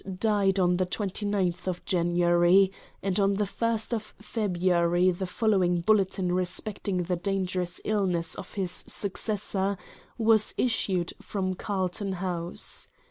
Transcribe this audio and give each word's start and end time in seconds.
died 0.19 0.57
on 0.59 0.77
the 0.77 0.85
29th 0.87 1.85
January; 1.85 2.71
and 3.03 3.19
on 3.19 3.35
the 3.35 3.43
1st 3.45 4.01
February 4.19 5.11
the 5.11 5.27
following 5.27 5.79
bulletin 5.81 6.31
respecting 6.31 7.03
the 7.03 7.15
dangerous 7.15 7.79
illness 7.85 8.33
of 8.33 8.55
his 8.55 8.83
successor 8.87 9.77
was 10.17 10.55
issued 10.57 11.13
from 11.21 11.53
Carlton 11.53 12.13
House. 12.13 12.87